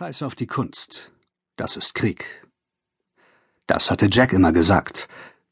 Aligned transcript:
Scheiß 0.00 0.22
auf 0.22 0.34
die 0.34 0.46
Kunst. 0.46 1.12
Das 1.56 1.76
ist 1.76 1.94
Krieg. 1.94 2.24
Das 3.66 3.90
hatte 3.90 4.08
Jack 4.10 4.32
immer 4.32 4.50
gesagt, 4.50 5.08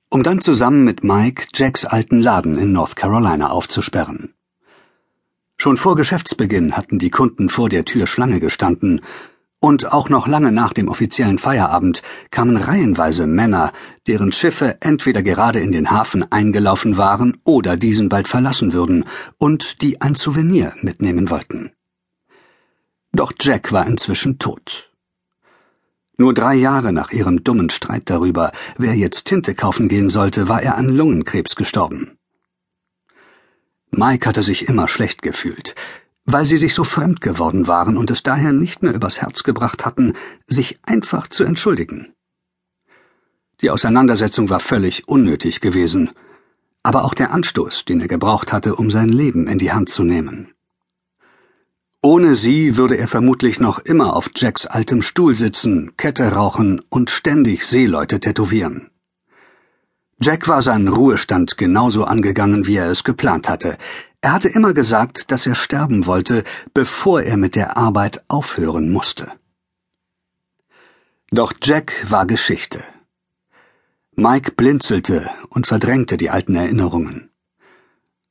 um 0.09 0.23
dann 0.23 0.41
zusammen 0.41 0.85
mit 0.85 1.05
Mike 1.05 1.49
Jacks 1.53 1.85
alten 1.85 2.19
Laden 2.19 2.57
in 2.57 2.73
North 2.73 2.97
Carolina 2.97 3.51
aufzusperren. 3.51 4.33
Schon 5.59 5.77
vor 5.77 5.97
Geschäftsbeginn 5.97 6.79
hatten 6.79 6.99
die 6.99 7.11
Kunden 7.11 7.51
vor 7.51 7.69
der 7.69 7.85
Tür 7.85 8.07
Schlange 8.07 8.41
gestanden, 8.41 9.03
und 9.61 9.93
auch 9.93 10.09
noch 10.09 10.27
lange 10.27 10.51
nach 10.51 10.73
dem 10.73 10.89
offiziellen 10.89 11.39
Feierabend 11.39 12.01
kamen 12.31 12.57
reihenweise 12.57 13.27
Männer, 13.27 13.71
deren 14.07 14.33
Schiffe 14.33 14.79
entweder 14.81 15.23
gerade 15.23 15.61
in 15.61 15.73
den 15.73 15.91
Hafen 15.91 16.33
eingelaufen 16.33 16.97
waren 16.97 17.37
oder 17.45 17.77
diesen 17.77 18.09
bald 18.09 18.29
verlassen 18.29 18.73
würden 18.73 19.05
und 19.37 19.83
die 19.83 20.01
ein 20.01 20.15
Souvenir 20.15 20.73
mitnehmen 20.81 21.29
wollten. 21.29 21.73
Doch 23.19 23.33
Jack 23.41 23.73
war 23.73 23.85
inzwischen 23.85 24.39
tot. 24.39 24.93
Nur 26.19 26.35
drei 26.35 26.55
Jahre 26.55 26.93
nach 26.93 27.11
ihrem 27.11 27.43
dummen 27.43 27.69
Streit 27.69 28.11
darüber, 28.11 28.53
wer 28.77 28.95
jetzt 28.95 29.25
Tinte 29.25 29.57
kaufen 29.57 29.89
gehen 29.89 30.09
sollte, 30.09 30.49
war 30.49 30.63
er 30.63 30.77
an 30.77 30.89
Lungenkrebs 30.89 31.57
gestorben. 31.57 32.17
Mike 33.91 34.25
hatte 34.25 34.45
sich 34.45 34.69
immer 34.69 34.87
schlecht 34.87 35.23
gefühlt, 35.23 35.75
weil 36.27 36.45
sie 36.45 36.59
sich 36.59 36.75
so 36.75 36.85
fremd 36.85 37.21
geworden 37.21 37.67
waren 37.67 37.97
und 37.97 38.09
es 38.13 38.23
daher 38.23 38.53
nicht 38.53 38.85
mehr 38.85 38.95
übers 38.95 39.21
Herz 39.21 39.43
gebracht 39.43 39.85
hatten, 39.85 40.13
sich 40.47 40.79
einfach 40.85 41.27
zu 41.27 41.43
entschuldigen. 41.43 42.15
Die 43.63 43.71
Auseinandersetzung 43.71 44.49
war 44.49 44.61
völlig 44.61 45.09
unnötig 45.09 45.61
gewesen, 45.61 46.11
aber 46.85 47.03
auch 47.03 47.15
der 47.15 47.33
Anstoß, 47.33 47.85
den 47.85 48.01
er 48.01 48.07
gebraucht 48.07 48.53
hatte, 48.53 48.77
um 48.77 48.93
sein 48.93 49.09
Leben 49.09 49.49
in 49.49 49.59
die 49.59 49.73
Hand 49.73 49.89
zu 49.89 50.05
nehmen. 50.05 50.55
Ohne 52.01 52.37
sie 52.37 52.77
würde 52.77 52.97
er 52.97 53.09
vermutlich 53.09 53.59
noch 53.59 53.81
immer 53.81 54.15
auf 54.15 54.31
Jacks 54.37 54.67
altem 54.67 55.03
Stuhl 55.03 55.35
sitzen, 55.35 55.97
Kette 55.97 56.33
rauchen 56.33 56.81
und 56.89 57.11
ständig 57.11 57.67
Seeleute 57.67 58.21
tätowieren. 58.21 58.91
Jack 60.21 60.47
war 60.47 60.63
seinen 60.63 60.89
Ruhestand 60.89 61.57
genauso 61.57 62.05
angegangen, 62.05 62.67
wie 62.67 62.77
er 62.77 62.91
es 62.91 63.03
geplant 63.03 63.49
hatte. 63.49 63.79
Er 64.21 64.33
hatte 64.33 64.49
immer 64.49 64.75
gesagt, 64.75 65.31
dass 65.31 65.47
er 65.47 65.55
sterben 65.55 66.07
wollte, 66.07 66.45
bevor 66.73 67.23
er 67.23 67.37
mit 67.37 67.57
der 67.57 67.77
Arbeit 67.77 68.25
aufhören 68.29 68.91
musste. 68.91 69.31
Doch 71.31 71.53
Jack 71.63 72.07
war 72.09 72.27
Geschichte. 72.27 72.83
Mike 74.15 74.53
blinzelte 74.53 75.31
und 75.51 75.67
verdrängte 75.67 76.17
die 76.17 76.31
alten 76.31 76.57
Erinnerungen. 76.57 77.31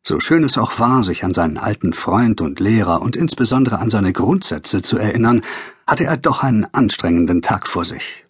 So 0.08 0.22
schön 0.22 0.46
es 0.46 0.58
auch 0.58 0.80
war, 0.80 1.04
sich 1.04 1.26
an 1.26 1.34
seinen 1.34 1.58
alten 1.58 1.92
Freund 1.92 2.40
und 2.40 2.62
Lehrer 2.62 3.02
und 3.02 3.18
insbesondere 3.18 3.80
an 3.80 3.90
seine 3.90 4.14
Grundsätze 4.14 4.82
zu 4.82 4.98
erinnern, 4.98 5.42
hatte 5.86 6.06
er 6.06 6.16
doch 6.16 6.44
einen 6.44 6.64
anstrengenden 6.64 7.42
Tag 7.42 7.68
vor 7.68 7.84
sich. 7.84 8.26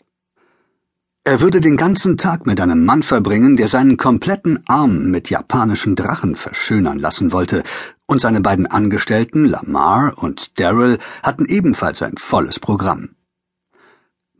Er 1.24 1.40
würde 1.40 1.62
den 1.62 1.78
ganzen 1.78 2.18
Tag 2.18 2.48
mit 2.48 2.60
einem 2.60 2.84
Mann 2.84 3.04
verbringen, 3.04 3.58
der 3.58 3.68
seinen 3.68 3.96
kompletten 3.96 4.60
Arm 4.66 5.12
mit 5.12 5.30
japanischen 5.30 5.96
Drachen 5.96 6.36
verschönern 6.36 6.98
lassen 6.98 7.32
wollte, 7.32 7.62
und 8.08 8.22
seine 8.22 8.42
beiden 8.42 8.66
Angestellten, 8.66 9.46
Lamar 9.46 10.14
und 10.18 10.60
Daryl, 10.60 10.98
hatten 11.22 11.46
ebenfalls 11.46 12.02
ein 12.02 12.18
volles 12.18 12.60
Programm. 12.60 13.10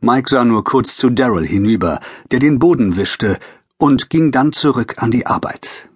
Mike 0.00 0.28
sah 0.28 0.44
nur 0.44 0.64
kurz 0.64 0.96
zu 0.96 1.08
Daryl 1.08 1.46
hinüber, 1.46 2.00
der 2.32 2.40
den 2.40 2.58
Boden 2.58 2.96
wischte, 2.96 3.38
und 3.76 4.10
ging 4.10 4.32
dann 4.32 4.52
zurück 4.52 4.96
an 4.98 5.12
die 5.12 5.26
Arbeit. 5.26 5.88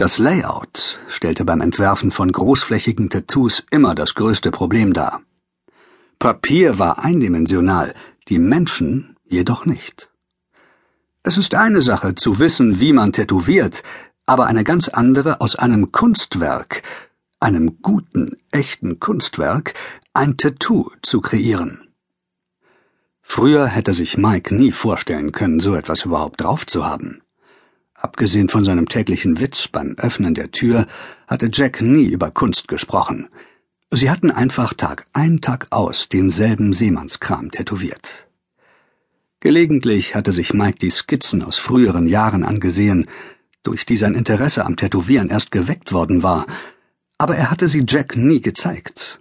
Das 0.00 0.16
Layout 0.16 0.98
stellte 1.10 1.44
beim 1.44 1.60
Entwerfen 1.60 2.10
von 2.10 2.32
großflächigen 2.32 3.10
Tattoos 3.10 3.64
immer 3.70 3.94
das 3.94 4.14
größte 4.14 4.50
Problem 4.50 4.94
dar. 4.94 5.20
Papier 6.18 6.78
war 6.78 7.04
eindimensional, 7.04 7.94
die 8.28 8.38
Menschen 8.38 9.18
jedoch 9.26 9.66
nicht. 9.66 10.10
Es 11.22 11.36
ist 11.36 11.54
eine 11.54 11.82
Sache 11.82 12.14
zu 12.14 12.38
wissen, 12.38 12.80
wie 12.80 12.94
man 12.94 13.12
tätowiert, 13.12 13.82
aber 14.24 14.46
eine 14.46 14.64
ganz 14.64 14.88
andere 14.88 15.42
aus 15.42 15.54
einem 15.54 15.92
Kunstwerk, 15.92 16.82
einem 17.38 17.82
guten, 17.82 18.38
echten 18.52 19.00
Kunstwerk, 19.00 19.74
ein 20.14 20.38
Tattoo 20.38 20.90
zu 21.02 21.20
kreieren. 21.20 21.90
Früher 23.20 23.66
hätte 23.66 23.92
sich 23.92 24.16
Mike 24.16 24.54
nie 24.54 24.72
vorstellen 24.72 25.32
können, 25.32 25.60
so 25.60 25.74
etwas 25.74 26.06
überhaupt 26.06 26.40
drauf 26.40 26.64
zu 26.64 26.86
haben. 26.86 27.20
Abgesehen 28.00 28.48
von 28.48 28.64
seinem 28.64 28.88
täglichen 28.88 29.40
Witz 29.40 29.68
beim 29.68 29.94
Öffnen 29.98 30.32
der 30.32 30.50
Tür 30.50 30.86
hatte 31.26 31.50
Jack 31.52 31.82
nie 31.82 32.06
über 32.06 32.30
Kunst 32.30 32.66
gesprochen. 32.66 33.28
Sie 33.90 34.08
hatten 34.08 34.30
einfach 34.30 34.72
Tag 34.72 35.04
ein, 35.12 35.42
Tag 35.42 35.66
aus 35.70 36.08
denselben 36.08 36.72
Seemannskram 36.72 37.50
tätowiert. 37.50 38.26
Gelegentlich 39.40 40.14
hatte 40.14 40.32
sich 40.32 40.54
Mike 40.54 40.78
die 40.78 40.90
Skizzen 40.90 41.42
aus 41.42 41.58
früheren 41.58 42.06
Jahren 42.06 42.42
angesehen, 42.42 43.06
durch 43.62 43.84
die 43.84 43.96
sein 43.98 44.14
Interesse 44.14 44.64
am 44.64 44.76
Tätowieren 44.76 45.28
erst 45.28 45.50
geweckt 45.50 45.92
worden 45.92 46.22
war, 46.22 46.46
aber 47.18 47.36
er 47.36 47.50
hatte 47.50 47.68
sie 47.68 47.84
Jack 47.86 48.16
nie 48.16 48.40
gezeigt. 48.40 49.20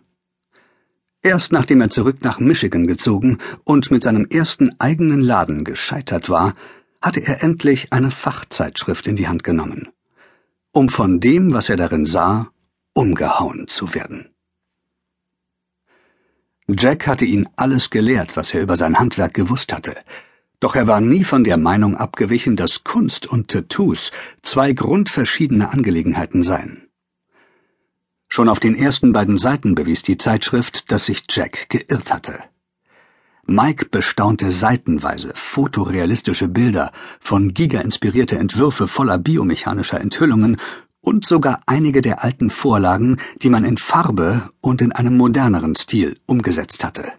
Erst 1.21 1.51
nachdem 1.51 1.81
er 1.81 1.89
zurück 1.89 2.19
nach 2.21 2.39
Michigan 2.39 2.87
gezogen 2.87 3.39
und 3.65 3.91
mit 3.91 4.03
seinem 4.03 4.25
ersten 4.25 4.73
eigenen 4.79 5.19
Laden 5.19 5.65
gescheitert 5.65 6.29
war, 6.29 6.53
hatte 7.01 7.21
er 7.25 7.43
endlich 7.43 7.93
eine 7.93 8.11
Fachzeitschrift 8.11 9.07
in 9.07 9.15
die 9.15 9.27
Hand 9.27 9.43
genommen, 9.43 9.89
um 10.73 10.89
von 10.89 11.19
dem, 11.19 11.53
was 11.53 11.69
er 11.69 11.77
darin 11.77 12.05
sah, 12.05 12.51
umgehauen 12.93 13.67
zu 13.67 13.93
werden. 13.93 14.29
Jack 16.67 17.07
hatte 17.07 17.25
ihn 17.25 17.49
alles 17.55 17.89
gelehrt, 17.89 18.37
was 18.37 18.53
er 18.53 18.61
über 18.61 18.75
sein 18.75 18.99
Handwerk 18.99 19.33
gewusst 19.33 19.73
hatte, 19.73 19.95
doch 20.59 20.75
er 20.75 20.87
war 20.87 20.99
nie 20.99 21.23
von 21.23 21.43
der 21.43 21.57
Meinung 21.57 21.95
abgewichen, 21.95 22.55
dass 22.55 22.83
Kunst 22.83 23.25
und 23.25 23.49
Tattoos 23.49 24.11
zwei 24.43 24.73
grundverschiedene 24.73 25.71
Angelegenheiten 25.71 26.43
seien. 26.43 26.89
Schon 28.27 28.49
auf 28.49 28.59
den 28.59 28.75
ersten 28.75 29.11
beiden 29.13 29.37
Seiten 29.39 29.73
bewies 29.73 30.03
die 30.03 30.17
Zeitschrift, 30.17 30.91
dass 30.91 31.05
sich 31.05 31.23
Jack 31.29 31.69
geirrt 31.69 32.13
hatte. 32.13 32.43
Mike 33.49 33.87
bestaunte 33.89 34.51
seitenweise 34.51 35.31
fotorealistische 35.33 36.47
Bilder, 36.47 36.91
von 37.19 37.53
Giga 37.53 37.81
inspirierte 37.81 38.37
Entwürfe 38.37 38.87
voller 38.87 39.17
biomechanischer 39.17 39.99
Enthüllungen 39.99 40.57
und 41.01 41.25
sogar 41.25 41.61
einige 41.65 42.01
der 42.01 42.23
alten 42.23 42.51
Vorlagen, 42.51 43.17
die 43.41 43.49
man 43.49 43.65
in 43.65 43.77
Farbe 43.77 44.49
und 44.61 44.81
in 44.81 44.91
einem 44.91 45.17
moderneren 45.17 45.75
Stil 45.75 46.19
umgesetzt 46.27 46.83
hatte. 46.83 47.11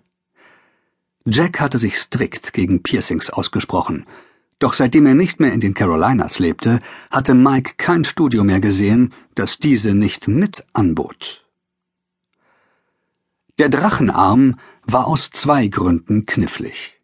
Jack 1.26 1.60
hatte 1.60 1.78
sich 1.78 1.98
strikt 1.98 2.52
gegen 2.52 2.82
Piercings 2.82 3.30
ausgesprochen, 3.30 4.06
doch 4.60 4.74
seitdem 4.74 5.06
er 5.06 5.14
nicht 5.14 5.40
mehr 5.40 5.52
in 5.52 5.60
den 5.60 5.74
Carolinas 5.74 6.38
lebte, 6.38 6.80
hatte 7.10 7.34
Mike 7.34 7.72
kein 7.76 8.04
Studio 8.04 8.44
mehr 8.44 8.60
gesehen, 8.60 9.12
das 9.34 9.58
diese 9.58 9.94
nicht 9.94 10.28
mit 10.28 10.64
anbot. 10.74 11.44
Der 13.60 13.68
Drachenarm 13.68 14.56
war 14.84 15.06
aus 15.06 15.28
zwei 15.30 15.66
Gründen 15.66 16.24
knifflig. 16.24 16.98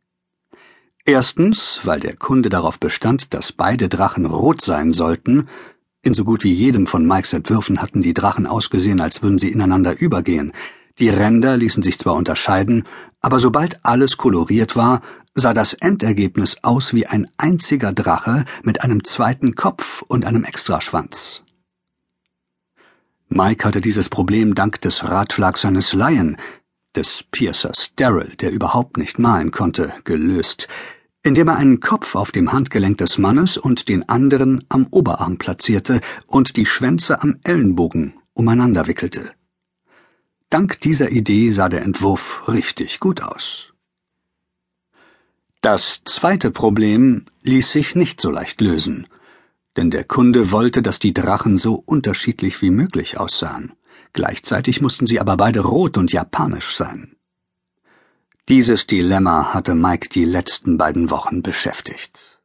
Erstens, 1.04 1.80
weil 1.84 2.00
der 2.00 2.16
Kunde 2.16 2.48
darauf 2.48 2.80
bestand, 2.80 3.34
dass 3.34 3.52
beide 3.52 3.90
Drachen 3.90 4.24
rot 4.24 4.62
sein 4.62 4.94
sollten, 4.94 5.50
in 6.00 6.14
so 6.14 6.24
gut 6.24 6.44
wie 6.44 6.54
jedem 6.54 6.86
von 6.86 7.06
Mikes 7.06 7.34
Entwürfen 7.34 7.82
hatten 7.82 8.00
die 8.00 8.14
Drachen 8.14 8.46
ausgesehen, 8.46 9.02
als 9.02 9.22
würden 9.22 9.36
sie 9.36 9.52
ineinander 9.52 10.00
übergehen. 10.00 10.52
Die 10.98 11.10
Ränder 11.10 11.58
ließen 11.58 11.82
sich 11.82 11.98
zwar 11.98 12.14
unterscheiden, 12.14 12.84
aber 13.20 13.38
sobald 13.38 13.84
alles 13.84 14.16
koloriert 14.16 14.76
war, 14.76 15.02
sah 15.34 15.52
das 15.52 15.74
Endergebnis 15.74 16.56
aus 16.62 16.94
wie 16.94 17.06
ein 17.06 17.28
einziger 17.36 17.92
Drache 17.92 18.46
mit 18.62 18.80
einem 18.80 19.04
zweiten 19.04 19.56
Kopf 19.56 20.00
und 20.08 20.24
einem 20.24 20.44
Extraschwanz. 20.44 21.42
Mike 23.28 23.64
hatte 23.64 23.80
dieses 23.80 24.08
Problem 24.08 24.54
dank 24.54 24.80
des 24.80 25.02
Ratschlags 25.02 25.62
seines 25.62 25.92
Laien, 25.92 26.36
des 26.94 27.24
Piercers 27.30 27.90
Daryl, 27.96 28.34
der 28.36 28.52
überhaupt 28.52 28.96
nicht 28.96 29.18
malen 29.18 29.50
konnte, 29.50 29.92
gelöst, 30.04 30.68
indem 31.22 31.48
er 31.48 31.56
einen 31.56 31.80
Kopf 31.80 32.14
auf 32.14 32.30
dem 32.30 32.52
Handgelenk 32.52 32.98
des 32.98 33.18
Mannes 33.18 33.58
und 33.58 33.88
den 33.88 34.08
anderen 34.08 34.64
am 34.68 34.86
Oberarm 34.90 35.38
platzierte 35.38 36.00
und 36.26 36.56
die 36.56 36.66
Schwänze 36.66 37.20
am 37.20 37.38
Ellenbogen 37.42 38.14
umeinander 38.32 38.86
wickelte. 38.86 39.32
Dank 40.48 40.80
dieser 40.80 41.10
Idee 41.10 41.50
sah 41.50 41.68
der 41.68 41.82
Entwurf 41.82 42.46
richtig 42.46 43.00
gut 43.00 43.20
aus. 43.20 43.72
Das 45.60 46.02
zweite 46.04 46.52
Problem 46.52 47.24
ließ 47.42 47.72
sich 47.72 47.96
nicht 47.96 48.20
so 48.20 48.30
leicht 48.30 48.60
lösen 48.60 49.08
denn 49.76 49.90
der 49.90 50.04
Kunde 50.04 50.50
wollte, 50.50 50.82
dass 50.82 50.98
die 50.98 51.14
Drachen 51.14 51.58
so 51.58 51.74
unterschiedlich 51.74 52.62
wie 52.62 52.70
möglich 52.70 53.18
aussahen. 53.18 53.72
Gleichzeitig 54.12 54.80
mussten 54.80 55.06
sie 55.06 55.20
aber 55.20 55.36
beide 55.36 55.60
rot 55.60 55.98
und 55.98 56.12
japanisch 56.12 56.76
sein. 56.76 57.16
Dieses 58.48 58.86
Dilemma 58.86 59.52
hatte 59.52 59.74
Mike 59.74 60.08
die 60.08 60.24
letzten 60.24 60.78
beiden 60.78 61.10
Wochen 61.10 61.42
beschäftigt. 61.42 62.40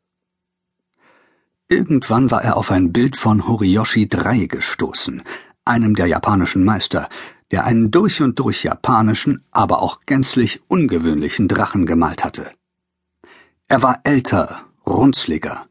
Irgendwann 1.69 2.31
war 2.31 2.43
er 2.43 2.57
auf 2.57 2.71
ein 2.71 2.91
Bild 2.91 3.15
von 3.15 3.47
Horiyoshi 3.47 4.09
III 4.11 4.47
gestoßen, 4.47 5.21
einem 5.63 5.95
der 5.95 6.07
japanischen 6.07 6.65
Meister, 6.65 7.07
der 7.51 7.65
einen 7.65 7.91
durch 7.91 8.21
und 8.21 8.39
durch 8.39 8.63
japanischen, 8.63 9.45
aber 9.51 9.81
auch 9.81 10.01
gänzlich 10.05 10.61
ungewöhnlichen 10.67 11.47
Drachen 11.47 11.85
gemalt 11.85 12.25
hatte. 12.25 12.51
Er 13.67 13.83
war 13.83 14.01
älter, 14.03 14.65
runzliger, 14.85 15.67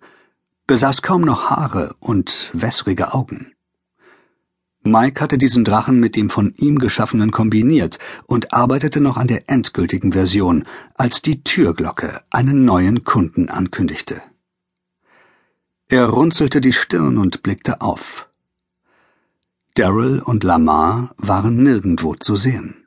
besaß 0.71 1.03
kaum 1.03 1.23
noch 1.23 1.51
Haare 1.51 1.97
und 1.99 2.49
wässrige 2.53 3.13
Augen. 3.13 3.57
Mike 4.85 5.21
hatte 5.21 5.37
diesen 5.37 5.65
Drachen 5.65 5.99
mit 5.99 6.15
dem 6.15 6.31
von 6.31 6.55
ihm 6.59 6.79
geschaffenen 6.79 7.33
kombiniert 7.33 7.99
und 8.27 8.55
arbeitete 8.55 9.01
noch 9.01 9.17
an 9.17 9.27
der 9.27 9.51
endgültigen 9.51 10.13
Version, 10.13 10.65
als 10.95 11.23
die 11.23 11.43
Türglocke 11.43 12.23
einen 12.31 12.65
neuen 12.65 13.03
Kunden 13.03 13.49
ankündigte. 13.49 14.23
Er 15.89 16.07
runzelte 16.07 16.61
die 16.61 16.73
Stirn 16.73 17.19
und 17.19 17.43
blickte 17.43 17.81
auf. 17.81 18.31
Daryl 19.75 20.21
und 20.21 20.45
Lamar 20.45 21.17
waren 21.17 21.65
nirgendwo 21.65 22.15
zu 22.15 22.37
sehen. 22.37 22.87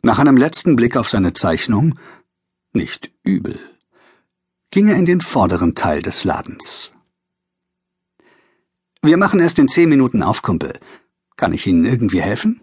Nach 0.00 0.18
einem 0.18 0.38
letzten 0.38 0.76
Blick 0.76 0.96
auf 0.96 1.10
seine 1.10 1.34
Zeichnung, 1.34 1.92
nicht 2.72 3.12
übel, 3.22 3.60
ging 4.70 4.88
er 4.88 4.96
in 4.96 5.04
den 5.04 5.20
vorderen 5.20 5.74
Teil 5.74 6.00
des 6.00 6.24
Ladens. 6.24 6.92
Wir 9.02 9.16
machen 9.16 9.40
erst 9.40 9.58
in 9.58 9.66
zehn 9.66 9.88
Minuten 9.88 10.22
auf, 10.22 10.42
Kumpel. 10.42 10.78
Kann 11.36 11.52
ich 11.52 11.66
Ihnen 11.66 11.84
irgendwie 11.84 12.20
helfen? 12.20 12.60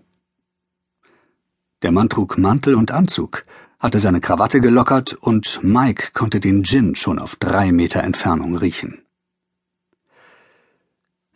Der 1.81 1.91
Mann 1.91 2.09
trug 2.09 2.37
Mantel 2.37 2.75
und 2.75 2.91
Anzug, 2.91 3.43
hatte 3.79 3.99
seine 3.99 4.21
Krawatte 4.21 4.61
gelockert 4.61 5.13
und 5.13 5.63
Mike 5.63 6.11
konnte 6.13 6.39
den 6.39 6.63
Gin 6.63 6.95
schon 6.95 7.19
auf 7.19 7.35
drei 7.35 7.71
Meter 7.71 8.03
Entfernung 8.03 8.55
riechen. 8.55 9.03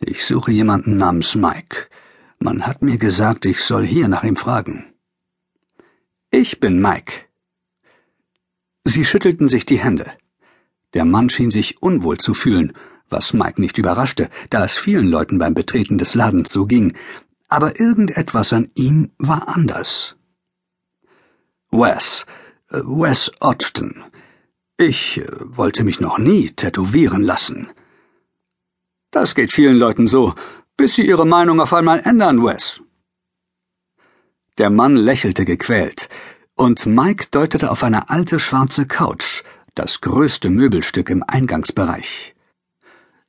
Ich 0.00 0.24
suche 0.24 0.52
jemanden 0.52 0.96
namens 0.96 1.34
Mike. 1.34 1.88
Man 2.38 2.66
hat 2.66 2.82
mir 2.82 2.98
gesagt, 2.98 3.44
ich 3.46 3.60
soll 3.62 3.86
hier 3.86 4.08
nach 4.08 4.24
ihm 4.24 4.36
fragen. 4.36 4.92
Ich 6.30 6.58
bin 6.58 6.80
Mike. 6.80 7.26
Sie 8.84 9.04
schüttelten 9.04 9.48
sich 9.48 9.64
die 9.64 9.78
Hände. 9.78 10.12
Der 10.94 11.04
Mann 11.04 11.30
schien 11.30 11.50
sich 11.50 11.82
unwohl 11.82 12.18
zu 12.18 12.34
fühlen 12.34 12.72
was 13.12 13.34
Mike 13.34 13.60
nicht 13.60 13.78
überraschte, 13.78 14.28
da 14.50 14.64
es 14.64 14.76
vielen 14.76 15.06
Leuten 15.06 15.38
beim 15.38 15.54
Betreten 15.54 15.98
des 15.98 16.14
Ladens 16.14 16.50
so 16.50 16.66
ging, 16.66 16.96
aber 17.48 17.78
irgendetwas 17.78 18.52
an 18.52 18.70
ihm 18.74 19.12
war 19.18 19.46
anders. 19.48 20.16
Wes, 21.70 22.26
äh, 22.70 22.78
Wes 22.78 23.30
Odgton. 23.40 24.04
Ich 24.78 25.18
äh, 25.18 25.26
wollte 25.40 25.84
mich 25.84 26.00
noch 26.00 26.18
nie 26.18 26.50
tätowieren 26.50 27.22
lassen. 27.22 27.68
Das 29.10 29.34
geht 29.34 29.52
vielen 29.52 29.76
Leuten 29.76 30.08
so, 30.08 30.34
bis 30.76 30.94
sie 30.94 31.06
ihre 31.06 31.26
Meinung 31.26 31.60
auf 31.60 31.74
einmal 31.74 32.00
ändern, 32.00 32.42
Wes. 32.42 32.80
Der 34.58 34.70
Mann 34.70 34.96
lächelte 34.96 35.44
gequält, 35.44 36.08
und 36.54 36.86
Mike 36.86 37.26
deutete 37.30 37.70
auf 37.70 37.82
eine 37.82 38.10
alte 38.10 38.38
schwarze 38.38 38.86
Couch, 38.86 39.42
das 39.74 40.00
größte 40.00 40.50
Möbelstück 40.50 41.10
im 41.10 41.24
Eingangsbereich. 41.26 42.34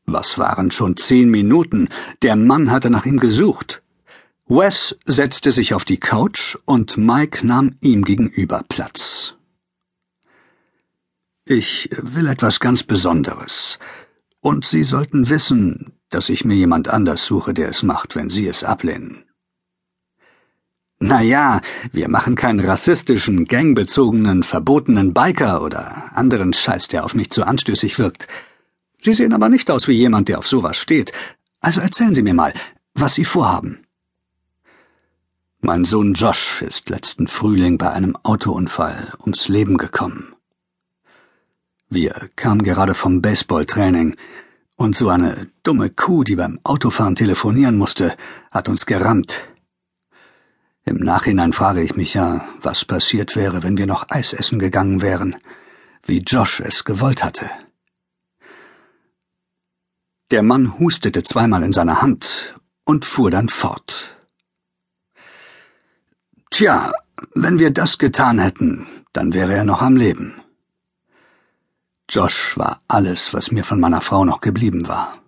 Was 0.05 0.37
waren 0.37 0.71
schon 0.71 0.97
zehn 0.97 1.29
Minuten? 1.29 1.89
Der 2.21 2.35
Mann 2.35 2.71
hatte 2.71 2.89
nach 2.89 3.05
ihm 3.05 3.19
gesucht. 3.19 3.81
Wes 4.45 4.97
setzte 5.05 5.51
sich 5.51 5.73
auf 5.73 5.85
die 5.85 5.97
Couch 5.97 6.57
und 6.65 6.97
Mike 6.97 7.47
nahm 7.47 7.77
ihm 7.79 8.03
gegenüber 8.03 8.63
Platz. 8.67 9.35
Ich 11.45 11.89
will 11.91 12.27
etwas 12.27 12.59
ganz 12.59 12.83
Besonderes. 12.83 13.79
Und 14.41 14.65
Sie 14.65 14.83
sollten 14.83 15.29
wissen, 15.29 15.93
dass 16.09 16.29
ich 16.29 16.43
mir 16.43 16.55
jemand 16.55 16.89
anders 16.89 17.25
suche, 17.25 17.53
der 17.53 17.69
es 17.69 17.83
macht, 17.83 18.15
wenn 18.15 18.29
Sie 18.29 18.47
es 18.47 18.63
ablehnen. 18.63 19.23
Na 21.05 21.21
ja, 21.21 21.59
wir 21.91 22.07
machen 22.07 22.35
keinen 22.35 22.61
rassistischen, 22.61 23.43
gangbezogenen, 23.43 24.41
verbotenen 24.41 25.13
Biker 25.13 25.61
oder 25.61 26.15
anderen 26.15 26.53
Scheiß, 26.53 26.87
der 26.87 27.03
auf 27.03 27.13
mich 27.13 27.29
zu 27.29 27.43
anstößig 27.45 27.99
wirkt. 27.99 28.29
Sie 29.01 29.13
sehen 29.13 29.33
aber 29.33 29.49
nicht 29.49 29.69
aus 29.69 29.89
wie 29.89 29.99
jemand, 30.05 30.29
der 30.29 30.39
auf 30.39 30.47
sowas 30.47 30.77
steht. 30.77 31.11
Also 31.59 31.81
erzählen 31.81 32.15
Sie 32.15 32.23
mir 32.23 32.33
mal, 32.33 32.53
was 32.93 33.15
Sie 33.15 33.25
vorhaben. 33.25 33.79
Mein 35.59 35.83
Sohn 35.83 36.13
Josh 36.13 36.61
ist 36.61 36.89
letzten 36.89 37.27
Frühling 37.27 37.77
bei 37.77 37.91
einem 37.91 38.15
Autounfall 38.23 39.11
ums 39.19 39.49
Leben 39.49 39.77
gekommen. 39.77 40.33
Wir 41.89 42.29
kamen 42.37 42.63
gerade 42.63 42.95
vom 42.95 43.21
Baseballtraining 43.21 44.15
und 44.77 44.95
so 44.95 45.09
eine 45.09 45.49
dumme 45.63 45.89
Kuh, 45.89 46.23
die 46.23 46.37
beim 46.37 46.61
Autofahren 46.63 47.17
telefonieren 47.17 47.77
musste, 47.77 48.15
hat 48.51 48.69
uns 48.69 48.85
gerammt. 48.85 49.41
Im 50.85 50.97
Nachhinein 50.97 51.53
frage 51.53 51.81
ich 51.81 51.95
mich 51.95 52.13
ja, 52.13 52.45
was 52.61 52.83
passiert 52.83 53.35
wäre, 53.35 53.63
wenn 53.63 53.77
wir 53.77 53.87
noch 53.87 54.09
Eis 54.09 54.33
essen 54.33 54.59
gegangen 54.59 55.01
wären, 55.01 55.37
wie 56.05 56.19
Josh 56.19 56.59
es 56.59 56.83
gewollt 56.83 57.23
hatte. 57.23 57.49
Der 60.31 60.43
Mann 60.43 60.79
hustete 60.79 61.23
zweimal 61.23 61.63
in 61.63 61.73
seine 61.73 62.01
Hand 62.01 62.59
und 62.83 63.05
fuhr 63.05 63.31
dann 63.31 63.47
fort. 63.47 64.17
Tja, 66.49 66.91
wenn 67.33 67.59
wir 67.59 67.71
das 67.71 67.97
getan 67.97 68.39
hätten, 68.39 68.87
dann 69.13 69.33
wäre 69.33 69.53
er 69.53 69.63
noch 69.63 69.81
am 69.81 69.95
Leben. 69.95 70.41
Josh 72.09 72.57
war 72.57 72.81
alles, 72.87 73.33
was 73.33 73.51
mir 73.51 73.63
von 73.63 73.79
meiner 73.79 74.01
Frau 74.01 74.25
noch 74.25 74.41
geblieben 74.41 74.87
war. 74.87 75.19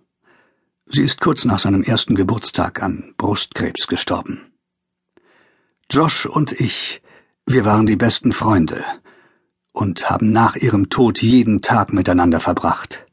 Sie 0.84 1.02
ist 1.02 1.20
kurz 1.20 1.44
nach 1.44 1.58
seinem 1.58 1.82
ersten 1.82 2.14
Geburtstag 2.14 2.82
an 2.82 3.14
Brustkrebs 3.16 3.86
gestorben. 3.86 4.55
Josh 5.90 6.26
und 6.26 6.52
ich, 6.52 7.00
wir 7.46 7.64
waren 7.64 7.86
die 7.86 7.96
besten 7.96 8.32
Freunde 8.32 8.84
und 9.72 10.10
haben 10.10 10.32
nach 10.32 10.56
ihrem 10.56 10.88
Tod 10.88 11.22
jeden 11.22 11.62
Tag 11.62 11.92
miteinander 11.92 12.40
verbracht. 12.40 13.06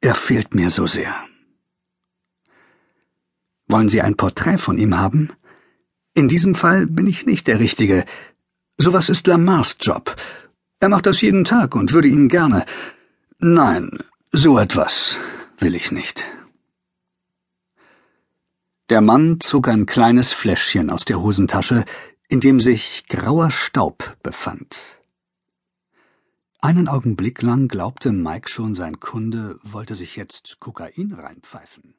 Er 0.00 0.14
fehlt 0.14 0.54
mir 0.54 0.70
so 0.70 0.86
sehr. 0.86 1.14
Wollen 3.68 3.88
Sie 3.88 4.02
ein 4.02 4.16
Porträt 4.16 4.58
von 4.58 4.78
ihm 4.78 4.98
haben? 4.98 5.30
In 6.14 6.26
diesem 6.26 6.54
Fall 6.54 6.86
bin 6.86 7.06
ich 7.06 7.26
nicht 7.26 7.46
der 7.46 7.60
Richtige. 7.60 8.04
Sowas 8.76 9.08
ist 9.08 9.26
Lamars 9.26 9.76
Job. 9.80 10.16
Er 10.80 10.88
macht 10.88 11.06
das 11.06 11.20
jeden 11.20 11.44
Tag 11.44 11.74
und 11.74 11.92
würde 11.92 12.08
Ihnen 12.08 12.28
gerne. 12.28 12.64
Nein, 13.38 13.98
so 14.32 14.58
etwas 14.58 15.16
will 15.58 15.74
ich 15.74 15.92
nicht. 15.92 16.24
Der 18.90 19.02
Mann 19.02 19.38
zog 19.40 19.68
ein 19.68 19.84
kleines 19.84 20.32
Fläschchen 20.32 20.88
aus 20.88 21.04
der 21.04 21.20
Hosentasche, 21.20 21.84
in 22.26 22.40
dem 22.40 22.58
sich 22.58 23.04
grauer 23.06 23.50
Staub 23.50 24.16
befand. 24.22 24.98
Einen 26.60 26.88
Augenblick 26.88 27.42
lang 27.42 27.68
glaubte 27.68 28.12
Mike 28.12 28.48
schon, 28.48 28.74
sein 28.74 28.98
Kunde 28.98 29.58
wollte 29.62 29.94
sich 29.94 30.16
jetzt 30.16 30.58
Kokain 30.58 31.12
reinpfeifen. 31.12 31.97